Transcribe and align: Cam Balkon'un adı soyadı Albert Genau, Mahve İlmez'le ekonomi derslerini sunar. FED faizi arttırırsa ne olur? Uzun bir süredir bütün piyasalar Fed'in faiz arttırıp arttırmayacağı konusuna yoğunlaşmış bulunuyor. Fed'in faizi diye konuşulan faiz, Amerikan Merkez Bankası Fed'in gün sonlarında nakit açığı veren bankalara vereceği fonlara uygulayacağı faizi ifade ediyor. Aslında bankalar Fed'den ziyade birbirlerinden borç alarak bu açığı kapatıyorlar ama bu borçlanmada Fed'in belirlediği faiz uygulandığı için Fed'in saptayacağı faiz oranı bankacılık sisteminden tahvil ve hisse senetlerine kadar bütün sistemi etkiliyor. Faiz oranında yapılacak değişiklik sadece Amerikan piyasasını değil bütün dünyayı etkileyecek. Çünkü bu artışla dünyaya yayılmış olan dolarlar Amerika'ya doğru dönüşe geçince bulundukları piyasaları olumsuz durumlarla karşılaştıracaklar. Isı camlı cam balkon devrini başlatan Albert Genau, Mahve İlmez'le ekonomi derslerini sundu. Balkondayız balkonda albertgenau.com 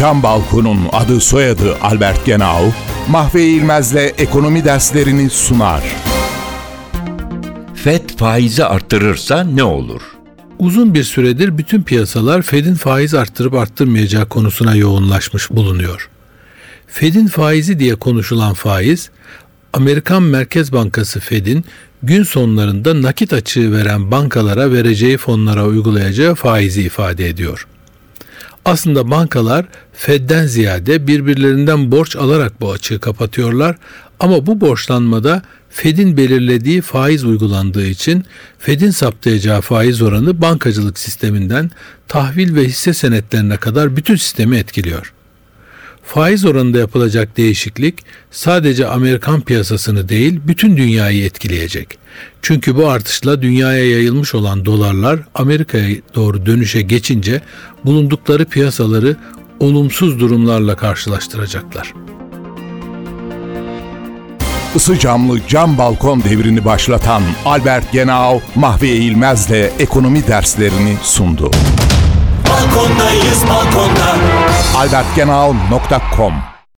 Cam 0.00 0.22
Balkon'un 0.22 0.78
adı 0.92 1.20
soyadı 1.20 1.76
Albert 1.82 2.26
Genau, 2.26 2.72
Mahve 3.08 3.44
İlmez'le 3.44 4.14
ekonomi 4.18 4.64
derslerini 4.64 5.30
sunar. 5.30 5.82
FED 7.74 8.10
faizi 8.16 8.64
arttırırsa 8.64 9.44
ne 9.44 9.62
olur? 9.62 10.02
Uzun 10.58 10.94
bir 10.94 11.04
süredir 11.04 11.58
bütün 11.58 11.82
piyasalar 11.82 12.42
Fed'in 12.42 12.74
faiz 12.74 13.14
arttırıp 13.14 13.54
arttırmayacağı 13.54 14.28
konusuna 14.28 14.74
yoğunlaşmış 14.74 15.50
bulunuyor. 15.50 16.08
Fed'in 16.86 17.26
faizi 17.26 17.78
diye 17.78 17.94
konuşulan 17.94 18.54
faiz, 18.54 19.10
Amerikan 19.72 20.22
Merkez 20.22 20.72
Bankası 20.72 21.20
Fed'in 21.20 21.64
gün 22.02 22.22
sonlarında 22.22 23.02
nakit 23.02 23.32
açığı 23.32 23.72
veren 23.72 24.10
bankalara 24.10 24.72
vereceği 24.72 25.16
fonlara 25.16 25.66
uygulayacağı 25.66 26.34
faizi 26.34 26.82
ifade 26.82 27.28
ediyor. 27.28 27.66
Aslında 28.70 29.10
bankalar 29.10 29.66
Fed'den 29.92 30.46
ziyade 30.46 31.06
birbirlerinden 31.06 31.92
borç 31.92 32.16
alarak 32.16 32.60
bu 32.60 32.72
açığı 32.72 33.00
kapatıyorlar 33.00 33.76
ama 34.20 34.46
bu 34.46 34.60
borçlanmada 34.60 35.42
Fed'in 35.70 36.16
belirlediği 36.16 36.80
faiz 36.80 37.24
uygulandığı 37.24 37.86
için 37.86 38.24
Fed'in 38.58 38.90
saptayacağı 38.90 39.60
faiz 39.60 40.02
oranı 40.02 40.40
bankacılık 40.40 40.98
sisteminden 40.98 41.70
tahvil 42.08 42.54
ve 42.54 42.64
hisse 42.64 42.94
senetlerine 42.94 43.56
kadar 43.56 43.96
bütün 43.96 44.16
sistemi 44.16 44.56
etkiliyor. 44.56 45.12
Faiz 46.02 46.44
oranında 46.44 46.78
yapılacak 46.78 47.36
değişiklik 47.36 47.94
sadece 48.30 48.86
Amerikan 48.86 49.40
piyasasını 49.40 50.08
değil 50.08 50.40
bütün 50.46 50.76
dünyayı 50.76 51.24
etkileyecek. 51.24 51.98
Çünkü 52.42 52.76
bu 52.76 52.88
artışla 52.88 53.42
dünyaya 53.42 53.90
yayılmış 53.90 54.34
olan 54.34 54.64
dolarlar 54.64 55.20
Amerika'ya 55.34 55.96
doğru 56.14 56.46
dönüşe 56.46 56.82
geçince 56.82 57.40
bulundukları 57.84 58.44
piyasaları 58.44 59.16
olumsuz 59.60 60.20
durumlarla 60.20 60.76
karşılaştıracaklar. 60.76 61.94
Isı 64.74 64.98
camlı 64.98 65.38
cam 65.48 65.78
balkon 65.78 66.22
devrini 66.22 66.64
başlatan 66.64 67.22
Albert 67.44 67.92
Genau, 67.92 68.40
Mahve 68.54 68.88
İlmez'le 68.88 69.70
ekonomi 69.78 70.26
derslerini 70.26 70.96
sundu. 71.02 71.50
Balkondayız 72.80 73.44
balkonda 73.48 74.16
albertgenau.com 74.76 76.32